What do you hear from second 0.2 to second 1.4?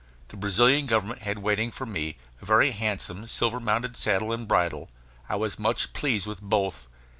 The Brazilian Government had